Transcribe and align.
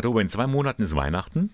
Pater 0.00 0.18
in 0.18 0.30
zwei 0.30 0.46
Monaten 0.46 0.82
ist 0.82 0.96
Weihnachten. 0.96 1.50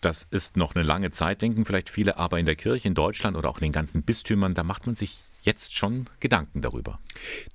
Das 0.00 0.26
ist 0.30 0.56
noch 0.56 0.74
eine 0.74 0.82
lange 0.82 1.10
Zeit, 1.10 1.42
denken 1.42 1.66
vielleicht 1.66 1.90
viele, 1.90 2.16
aber 2.16 2.38
in 2.38 2.46
der 2.46 2.56
Kirche 2.56 2.88
in 2.88 2.94
Deutschland 2.94 3.36
oder 3.36 3.50
auch 3.50 3.58
in 3.58 3.64
den 3.64 3.72
ganzen 3.72 4.04
Bistümern, 4.04 4.54
da 4.54 4.62
macht 4.62 4.86
man 4.86 4.94
sich 4.94 5.22
jetzt 5.42 5.76
schon 5.76 6.08
Gedanken 6.18 6.62
darüber. 6.62 6.98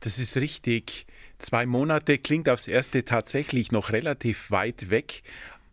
Das 0.02 0.20
ist 0.20 0.38
richtig. 0.38 1.08
Zwei 1.39 1.66
Monate 1.66 2.20
klingt 2.20 2.47
aufs 2.47 2.68
erste 2.68 3.04
tatsächlich 3.04 3.71
noch 3.71 3.92
relativ 3.92 4.52
weit 4.52 4.92
weg, 4.92 5.23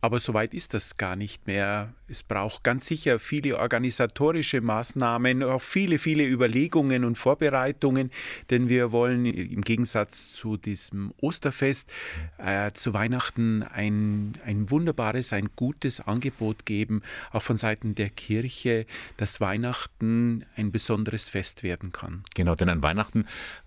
aber 0.02 0.18
so 0.18 0.34
weit 0.34 0.52
ist 0.52 0.74
das 0.74 0.96
gar 0.96 1.14
nicht 1.14 1.46
mehr. 1.46 1.94
Es 2.08 2.24
braucht 2.24 2.64
ganz 2.64 2.86
sicher 2.86 3.20
viele 3.20 3.56
organisatorische 3.58 4.60
Maßnahmen, 4.60 5.44
auch 5.44 5.62
viele, 5.62 5.96
viele 5.96 6.26
Überlegungen 6.26 7.04
und 7.04 7.16
Vorbereitungen, 7.16 8.10
denn 8.50 8.68
wir 8.68 8.90
wollen 8.90 9.24
im 9.24 9.60
Gegensatz 9.60 10.32
zu 10.32 10.56
diesem 10.56 11.14
Osterfest 11.20 11.92
äh, 12.38 12.72
zu 12.72 12.94
Weihnachten 12.94 13.62
ein, 13.62 14.32
ein 14.44 14.70
wunderbares, 14.70 15.32
ein 15.32 15.50
gutes 15.54 16.00
Angebot 16.00 16.66
geben, 16.66 17.02
auch 17.30 17.42
von 17.42 17.56
Seiten 17.56 17.94
der 17.94 18.10
Kirche, 18.10 18.86
dass 19.18 19.40
Weihnachten 19.40 20.44
ein 20.56 20.72
besonderes 20.72 21.28
Fest 21.28 21.62
werden 21.62 21.92
kann. 21.92 22.24
Genau, 22.34 22.56
denn 22.56 22.70
an 22.70 22.82
Weihnachten 22.82 23.24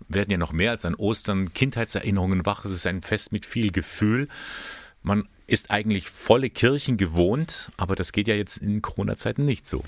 werden 0.10 0.32
ja 0.32 0.38
noch 0.38 0.52
mehr 0.52 0.72
als 0.72 0.84
an 0.84 0.96
Ostern 0.96 1.54
Kindheitserinnerungen 1.54 2.46
wach. 2.46 2.66
Es 2.66 2.72
ist 2.72 2.88
ein 2.88 3.02
Fest 3.02 3.32
mit 3.32 3.46
viel 3.46 3.72
Gefühl. 3.72 4.28
Man 5.02 5.30
ist 5.48 5.72
eigentlich 5.72 6.10
volle 6.10 6.50
Kirchen 6.50 6.98
gewohnt, 6.98 7.72
aber 7.78 7.96
das 7.96 8.12
geht 8.12 8.28
ja 8.28 8.36
jetzt 8.36 8.58
in 8.58 8.82
Corona-Zeiten 8.82 9.46
nicht 9.46 9.68
so. 9.68 9.84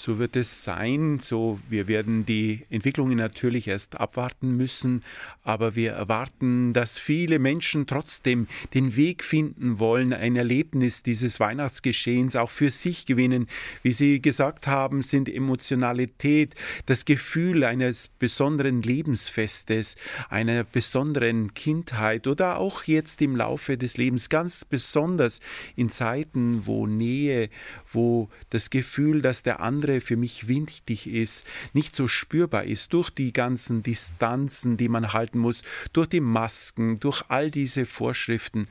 So 0.00 0.20
wird 0.20 0.36
es 0.36 0.62
sein. 0.62 1.18
So, 1.18 1.58
wir 1.68 1.88
werden 1.88 2.24
die 2.24 2.64
Entwicklungen 2.70 3.18
natürlich 3.18 3.66
erst 3.66 3.98
abwarten 3.98 4.56
müssen, 4.56 5.00
aber 5.42 5.74
wir 5.74 5.90
erwarten, 5.90 6.72
dass 6.72 7.00
viele 7.00 7.40
Menschen 7.40 7.88
trotzdem 7.88 8.46
den 8.74 8.94
Weg 8.94 9.24
finden 9.24 9.80
wollen, 9.80 10.12
ein 10.12 10.36
Erlebnis 10.36 11.02
dieses 11.02 11.40
Weihnachtsgeschehens 11.40 12.36
auch 12.36 12.50
für 12.50 12.70
sich 12.70 13.06
gewinnen. 13.06 13.48
Wie 13.82 13.90
Sie 13.90 14.22
gesagt 14.22 14.68
haben, 14.68 15.02
sind 15.02 15.28
Emotionalität, 15.28 16.54
das 16.86 17.04
Gefühl 17.04 17.64
eines 17.64 18.06
besonderen 18.06 18.82
Lebensfestes, 18.82 19.96
einer 20.28 20.62
besonderen 20.62 21.54
Kindheit 21.54 22.28
oder 22.28 22.58
auch 22.58 22.84
jetzt 22.84 23.20
im 23.20 23.34
Laufe 23.34 23.76
des 23.76 23.96
Lebens 23.96 24.28
ganz 24.28 24.64
besonders 24.64 25.40
in 25.74 25.90
Zeiten, 25.90 26.66
wo 26.66 26.86
Nähe, 26.86 27.50
wo 27.90 28.28
das 28.50 28.70
Gefühl, 28.70 29.22
dass 29.22 29.42
der 29.42 29.58
andere 29.58 29.87
andere 29.88 30.00
für 30.00 30.16
mich 30.16 30.48
wichtig 30.48 31.06
ist, 31.06 31.46
nicht 31.72 31.96
so 31.96 32.08
spürbar 32.08 32.64
ist 32.64 32.92
durch 32.92 33.10
die 33.10 33.32
ganzen 33.32 33.82
Distanzen, 33.82 34.76
die 34.76 34.88
man 34.88 35.14
halten 35.14 35.38
muss, 35.38 35.62
durch 35.94 36.08
die 36.08 36.20
Masken, 36.20 37.00
durch 37.00 37.24
all 37.28 37.50
diese 37.50 37.86
Vorschriften. 37.86 38.68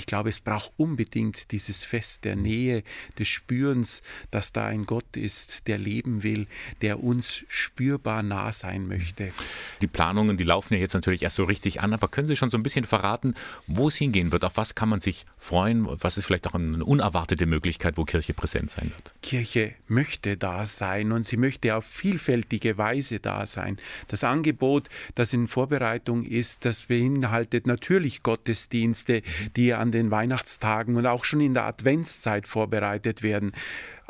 Ich 0.00 0.06
glaube, 0.06 0.30
es 0.30 0.40
braucht 0.40 0.72
unbedingt 0.78 1.52
dieses 1.52 1.84
Fest 1.84 2.24
der 2.24 2.34
Nähe, 2.34 2.84
des 3.18 3.28
Spürens, 3.28 4.02
dass 4.30 4.50
da 4.50 4.64
ein 4.64 4.86
Gott 4.86 5.14
ist, 5.14 5.68
der 5.68 5.76
leben 5.76 6.22
will, 6.22 6.46
der 6.80 7.04
uns 7.04 7.44
spürbar 7.48 8.22
nah 8.22 8.50
sein 8.50 8.88
möchte. 8.88 9.34
Die 9.82 9.86
Planungen, 9.86 10.38
die 10.38 10.44
laufen 10.44 10.72
ja 10.72 10.80
jetzt 10.80 10.94
natürlich 10.94 11.22
erst 11.22 11.36
so 11.36 11.44
richtig 11.44 11.82
an, 11.82 11.92
aber 11.92 12.08
können 12.08 12.28
Sie 12.28 12.36
schon 12.36 12.48
so 12.48 12.56
ein 12.56 12.62
bisschen 12.62 12.86
verraten, 12.86 13.34
wo 13.66 13.88
es 13.88 13.96
hingehen 13.96 14.32
wird? 14.32 14.42
Auf 14.42 14.56
was 14.56 14.74
kann 14.74 14.88
man 14.88 15.00
sich 15.00 15.26
freuen? 15.36 15.86
Was 15.86 16.16
ist 16.16 16.24
vielleicht 16.24 16.46
auch 16.46 16.54
eine 16.54 16.82
unerwartete 16.82 17.44
Möglichkeit, 17.44 17.98
wo 17.98 18.04
Kirche 18.06 18.32
präsent 18.32 18.70
sein 18.70 18.90
wird? 18.96 19.12
Kirche 19.20 19.74
möchte 19.86 20.38
da 20.38 20.64
sein 20.64 21.12
und 21.12 21.26
sie 21.26 21.36
möchte 21.36 21.76
auf 21.76 21.84
vielfältige 21.84 22.78
Weise 22.78 23.20
da 23.20 23.44
sein. 23.44 23.76
Das 24.08 24.24
Angebot, 24.24 24.88
das 25.14 25.34
in 25.34 25.46
Vorbereitung 25.46 26.24
ist, 26.24 26.64
das 26.64 26.86
beinhaltet 26.86 27.66
natürlich 27.66 28.22
Gottesdienste, 28.22 29.20
die 29.56 29.74
an 29.74 29.89
den 29.92 30.10
Weihnachtstagen 30.10 30.96
und 30.96 31.06
auch 31.06 31.24
schon 31.24 31.40
in 31.40 31.54
der 31.54 31.64
Adventszeit 31.64 32.46
vorbereitet 32.46 33.22
werden 33.22 33.52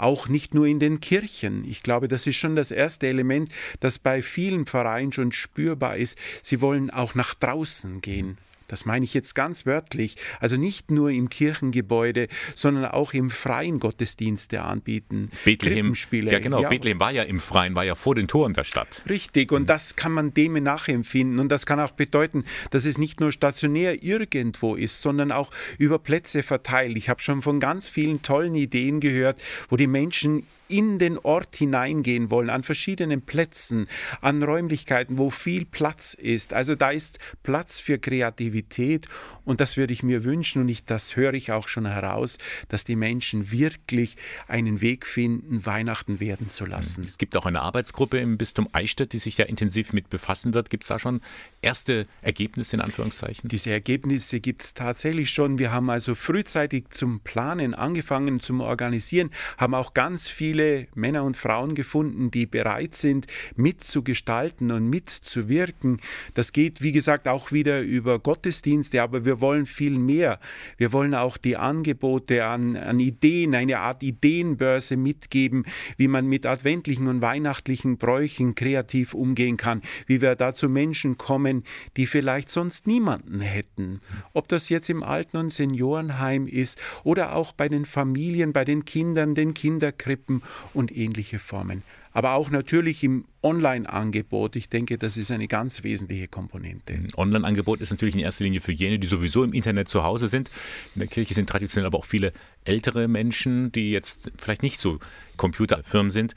auch 0.01 0.29
nicht 0.29 0.55
nur 0.55 0.67
in 0.67 0.79
den 0.79 1.01
Kirchen. 1.01 1.65
Ich 1.65 1.83
glaube, 1.83 2.09
das 2.09 2.27
ist 2.27 2.37
schon 2.37 2.57
das 2.57 2.71
erste 2.71 3.07
Element, 3.07 3.51
das 3.81 3.99
bei 3.99 4.23
vielen 4.23 4.67
Vereinen 4.67 5.13
schon 5.13 5.31
spürbar 5.31 5.97
ist. 5.97 6.19
Sie 6.43 6.61
wollen 6.61 6.91
auch 6.91 7.15
nach 7.15 7.35
draußen 7.35 8.01
gehen. 8.01 8.39
Das 8.71 8.85
meine 8.85 9.05
ich 9.05 9.15
jetzt 9.15 9.35
ganz 9.35 9.67
wörtlich. 9.67 10.17
Also 10.39 10.57
nicht 10.57 10.91
nur 10.91 11.11
im 11.11 11.29
Kirchengebäude, 11.29 12.29
sondern 12.55 12.85
auch 12.85 13.13
im 13.13 13.29
freien 13.31 13.81
Gottesdienste 13.81 14.63
anbieten. 14.63 15.31
Bethlehem, 15.45 15.95
ja 16.13 16.39
genau, 16.39 16.63
ja. 16.63 16.69
Bethlehem 16.69 17.01
war 17.01 17.11
ja 17.11 17.25
im 17.25 17.41
Freien, 17.41 17.75
war 17.75 17.85
ja 17.85 17.95
vor 17.95 18.15
den 18.15 18.29
Toren 18.29 18.55
der 18.55 18.65
Stadt. 18.65 19.03
Richtig, 19.09 19.51
und 19.53 19.69
das 19.69 19.97
kann 19.97 20.13
man 20.13 20.33
dem 20.33 20.51
nachempfinden. 20.63 21.39
Und 21.39 21.49
das 21.49 21.67
kann 21.67 21.81
auch 21.81 21.93
bedeuten, 21.93 22.45
dass 22.71 22.87
es 22.87 22.99
nicht 22.99 23.21
nur 23.21 23.33
stationär 23.33 24.03
irgendwo 24.03 24.75
ist, 24.75 25.03
sondern 25.03 25.33
auch 25.33 25.51
über 25.79 25.99
Plätze 25.99 26.43
verteilt. 26.43 26.97
Ich 26.97 27.09
habe 27.09 27.21
schon 27.21 27.43
von 27.43 27.61
ganz 27.61 27.89
vielen 27.89 28.23
tollen 28.23 28.55
Ideen 28.55 29.01
gehört, 29.01 29.41
wo 29.69 29.77
die 29.77 29.87
Menschen 29.87 30.47
in 30.71 30.99
den 30.99 31.19
Ort 31.19 31.57
hineingehen 31.57 32.31
wollen, 32.31 32.51
an 32.51 32.63
verschiedenen 32.63 33.23
Plätzen, 33.23 33.89
an 34.21 34.43
Räumlichkeiten, 34.43 35.19
wo 35.19 35.31
viel 35.31 35.65
Platz 35.65 36.15
ist. 36.15 36.53
Also 36.53 36.75
da 36.75 36.91
ist 36.91 37.19
Platz 37.43 37.81
für 37.81 37.99
Kreativität 37.99 39.07
und 39.45 39.61
das 39.61 39.77
würde 39.77 39.93
ich 39.93 40.03
mir 40.03 40.25
wünschen 40.25 40.63
und 40.63 40.69
ich, 40.69 40.85
das 40.85 41.17
höre 41.17 41.35
ich 41.35 41.53
auch 41.53 41.69
schon 41.69 41.87
heraus, 41.87 42.39
dass 42.69 42.85
die 42.85 42.97
Menschen 42.97 43.51
wirklich 43.51 44.17
einen 44.47 44.81
Weg 44.81 45.07
finden, 45.07 45.67
Weihnachten 45.67 46.21
werden 46.21 46.49
zu 46.49 46.67
lassen. 46.67 47.03
Es 47.05 47.19
gibt 47.19 47.37
auch 47.37 47.47
eine 47.47 47.61
Arbeitsgruppe 47.61 48.19
im 48.19 48.39
Bistum 48.39 48.69
Eichstätt, 48.73 49.13
die 49.13 49.19
sich 49.19 49.39
ja 49.39 49.47
intensiv 49.47 49.93
mit 49.93 50.09
befassen 50.09 50.55
wird. 50.55 50.71
Gibt 50.71 50.85
es 50.85 50.89
da 50.89 50.99
schon 50.99 51.21
erste 51.63 52.07
Ergebnisse 52.23 52.77
in 52.77 52.83
Anführungszeichen? 52.83 53.49
Diese 53.49 53.71
Ergebnisse 53.71 54.41
gibt 54.41 54.63
es 54.63 54.75
tatsächlich 54.75 55.31
schon. 55.31 55.59
Wir 55.59 55.73
haben 55.73 55.91
also 55.91 56.15
frühzeitig 56.15 56.91
zum 56.91 57.21
Planen 57.21 57.75
angefangen, 57.75 58.41
zum 58.41 58.61
Organisieren, 58.61 59.31
haben 59.59 59.75
auch 59.75 59.95
ganz 59.95 60.29
viele 60.29 60.60
viele 60.61 60.87
Männer 60.95 61.25
und 61.25 61.37
Frauen 61.37 61.75
gefunden, 61.75 62.31
die 62.31 62.47
bereit 62.47 62.95
sind, 62.95 63.27
mitzugestalten 63.57 64.71
und 64.71 64.89
mitzuwirken. 64.89 65.99
Das 66.35 66.53
geht, 66.53 66.83
wie 66.83 66.93
gesagt, 66.93 67.29
auch 67.29 67.53
wieder 67.53 67.81
über 67.81 68.19
Gottesdienste, 68.19 69.03
aber 69.03 69.25
wir 69.25 69.41
wollen 69.41 69.67
viel 69.67 69.99
mehr. 69.99 70.39
Wir 70.77 70.93
wollen 70.93 71.15
auch 71.15 71.37
die 71.37 71.57
Angebote 71.57 72.45
an, 72.45 72.77
an 72.77 73.01
Ideen, 73.01 73.55
eine 73.55 73.79
Art 73.79 74.03
Ideenbörse 74.03 74.97
mitgeben, 74.97 75.65
wie 75.97 76.09
man 76.09 76.27
mit 76.27 76.45
adventlichen 76.47 77.09
und 77.09 77.23
weihnachtlichen 77.23 77.97
Bräuchen 77.97 78.55
kreativ 78.55 79.15
umgehen 79.15 79.57
kann, 79.57 79.81
wie 80.07 80.21
wir 80.21 80.35
da 80.35 80.55
zu 80.55 80.69
Menschen 80.69 81.17
kommen, 81.17 81.65
die 81.97 82.07
vielleicht 82.07 82.51
sonst 82.51 82.87
niemanden 82.87 83.41
hätten. 83.41 84.01
Ob 84.35 84.49
das 84.49 84.69
jetzt 84.69 84.91
im 84.91 85.03
Alten- 85.03 85.39
und 85.39 85.53
Seniorenheim 85.53 86.47
ist 86.47 86.79
oder 87.03 87.35
auch 87.35 87.53
bei 87.53 87.69
den 87.69 87.85
Familien, 87.85 88.53
bei 88.53 88.65
den 88.65 88.85
Kindern, 88.85 89.35
den 89.35 89.55
Kinderkrippen 89.55 90.43
und 90.75 90.97
ähnliche 90.97 91.39
Formen. 91.39 91.83
Aber 92.13 92.33
auch 92.33 92.51
natürlich 92.51 93.05
im 93.05 93.25
Online-Angebot. 93.43 94.57
Ich 94.57 94.69
denke, 94.69 94.99
das 94.99 95.17
ist 95.17 95.31
eine 95.31 95.47
ganz 95.47 95.85
wesentliche 95.85 96.27
Komponente. 96.27 96.95
Ein 96.95 97.09
Online-Angebot 97.17 97.81
ist 97.81 97.91
natürlich 97.91 98.15
in 98.15 98.21
erster 98.21 98.45
Linie 98.45 98.61
für 98.61 98.73
jene, 98.73 98.99
die 98.99 99.07
sowieso 99.07 99.45
im 99.45 99.53
Internet 99.53 99.89
zu 99.89 100.03
Hause 100.03 100.27
sind. 100.27 100.51
In 100.95 101.01
der 101.01 101.09
Kirche 101.09 101.35
sind 101.35 101.49
traditionell 101.49 101.87
aber 101.87 101.99
auch 101.99 102.05
viele 102.05 102.33
ältere 102.65 103.07
Menschen, 103.07 103.71
die 103.71 103.93
jetzt 103.93 104.33
vielleicht 104.37 104.63
nicht 104.63 104.81
so 104.81 104.99
computerfirm 105.37 106.11
sind. 106.11 106.35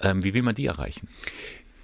Ähm, 0.00 0.24
wie 0.24 0.34
will 0.34 0.42
man 0.42 0.56
die 0.56 0.66
erreichen? 0.66 1.08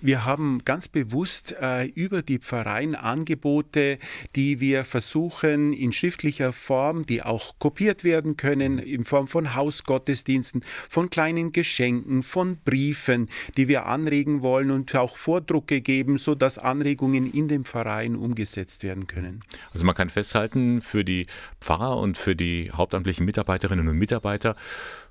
Wir 0.01 0.25
haben 0.25 0.61
ganz 0.65 0.87
bewusst 0.87 1.57
äh, 1.61 1.87
über 1.87 2.23
die 2.23 2.39
Pfarreien 2.39 2.95
Angebote, 2.95 3.99
die 4.37 4.61
wir 4.61 4.85
versuchen 4.85 5.73
in 5.73 5.93
schriftlicher 5.93 6.53
Form, 6.53 7.05
die 7.05 7.23
auch 7.23 7.59
kopiert 7.59 8.05
werden 8.05 8.37
können, 8.37 8.79
in 8.79 9.05
Form 9.05 9.27
von 9.27 9.57
Hausgottesdiensten, 9.57 10.63
von 10.89 11.11
kleinen 11.11 11.51
Geschenken, 11.51 12.23
von 12.23 12.59
Briefen, 12.65 13.27
die 13.57 13.67
wir 13.67 13.87
anregen 13.87 14.41
wollen 14.41 14.71
und 14.71 14.95
auch 14.95 15.17
Vordrucke 15.17 15.81
geben, 15.81 16.17
sodass 16.17 16.59
Anregungen 16.59 17.33
in 17.33 17.49
den 17.49 17.65
Pfarreien 17.65 18.15
umgesetzt 18.15 18.85
werden 18.85 19.09
können. 19.09 19.43
Also 19.73 19.85
man 19.85 19.97
kann 19.97 20.11
festhalten, 20.11 20.81
für 20.81 21.05
die 21.05 21.27
Pfarrer 21.61 21.97
und 21.99 22.17
für 22.17 22.37
die 22.37 22.71
hauptamtlichen 22.71 23.27
Mitarbeiterinnen 23.27 23.89
und 23.89 23.99
Mitarbeiter 23.99 24.55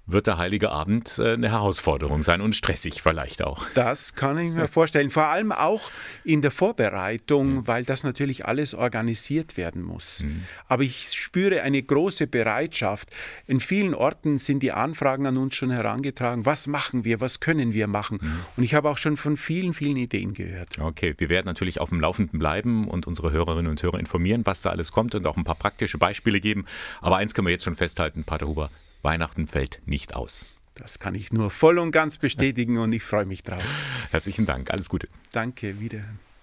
wird 0.08 0.26
der 0.26 0.38
Heilige 0.38 0.72
Abend 0.72 1.20
äh, 1.20 1.34
eine 1.34 1.52
Herausforderung 1.52 2.24
sein 2.24 2.40
und 2.42 2.56
stressig 2.56 3.02
vielleicht 3.04 3.44
auch. 3.44 3.66
Das 3.76 4.16
kann 4.16 4.38
ich 4.38 4.52
mir 4.52 4.68
vorstellen. 4.68 5.10
Vor 5.10 5.26
allem 5.26 5.52
auch 5.52 5.92
in 6.24 6.42
der 6.42 6.52
Vorbereitung, 6.52 7.56
mhm. 7.56 7.68
weil 7.68 7.84
das 7.84 8.04
natürlich 8.04 8.46
alles 8.46 8.74
organisiert 8.74 9.58
werden 9.58 9.84
muss. 9.84 10.24
Mhm. 10.24 10.44
Aber 10.68 10.84
ich 10.84 11.12
spüre 11.14 11.62
eine 11.62 11.84
große 11.84 12.28
Bereitschaft. 12.28 13.10
In 13.46 13.60
vielen 13.60 13.94
Orten 13.94 14.38
sind 14.38 14.64
die 14.64 14.72
Anfragen 14.72 15.28
an 15.28 15.38
uns 15.38 15.56
schon 15.56 15.72
herangetragen. 15.72 16.46
Was 16.46 16.68
machen 16.68 17.04
wir? 17.04 17.20
Was 17.20 17.42
können 17.42 17.74
wir 17.74 17.88
machen? 17.88 18.20
Mhm. 18.22 18.40
Und 18.56 18.64
ich 18.64 18.74
habe 18.74 18.90
auch 18.90 18.98
schon 18.98 19.18
von 19.18 19.36
vielen, 19.36 19.74
vielen 19.74 19.98
Ideen 19.98 20.34
gehört. 20.34 20.80
Okay, 20.80 21.16
wir 21.18 21.30
werden 21.30 21.46
natürlich 21.46 21.82
auf 21.82 21.90
dem 21.90 22.00
Laufenden 22.00 22.40
bleiben 22.40 22.88
und 22.88 23.08
unsere 23.08 23.32
Hörerinnen 23.32 23.70
und 23.70 23.84
Hörer 23.84 24.00
informieren, 24.00 24.46
was 24.46 24.62
da 24.62 24.70
alles 24.70 24.94
kommt 24.94 25.16
und 25.16 25.28
auch 25.28 25.36
ein 25.36 25.44
paar 25.44 25.56
praktische 25.56 25.98
Beispiele 25.98 26.40
geben. 26.40 26.66
Aber 27.02 27.18
eins 27.18 27.34
können 27.34 27.48
wir 27.48 27.52
jetzt 27.52 27.66
schon 27.66 27.76
festhalten, 27.76 28.24
Pater 28.24 28.48
Huber, 28.48 28.70
Weihnachten 29.02 29.48
fällt 29.48 29.82
nicht 29.86 30.16
aus. 30.16 30.46
Das 30.76 31.00
kann 31.00 31.16
ich 31.16 31.34
nur 31.34 31.50
voll 31.50 31.80
und 31.80 31.92
ganz 31.92 32.18
bestätigen 32.18 32.78
und 32.78 32.94
ich 32.94 33.04
freue 33.04 33.26
mich 33.26 33.44
drauf. 33.44 33.64
Herzlichen 34.12 34.46
Dank. 34.46 34.72
Alles 34.72 34.90
Gute. 34.90 35.08
Danke, 35.32 35.80
wieder. 35.80 36.04